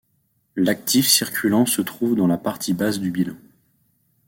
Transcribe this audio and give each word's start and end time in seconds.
L'actif 0.55 1.07
circulant 1.07 1.67
se 1.67 1.83
trouve 1.83 2.15
dans 2.15 2.25
la 2.25 2.39
partie 2.39 2.73
basse 2.73 2.99
du 2.99 3.11
bilan. 3.11 3.35